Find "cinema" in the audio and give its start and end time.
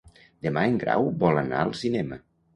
1.85-2.21